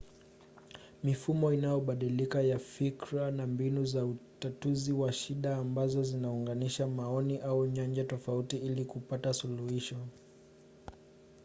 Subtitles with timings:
[1.03, 8.03] mifumo inayobadilika ya fikira ni mbinu za utatuzi wa shida ambazo zinaunganisha maoni au nyanja
[8.03, 9.97] tofauti ili kupata suluhisho